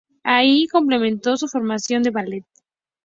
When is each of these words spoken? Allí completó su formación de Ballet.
Allí 0.23 0.67
completó 0.67 1.37
su 1.37 1.47
formación 1.47 2.01
de 2.01 2.09
Ballet. 2.09 2.45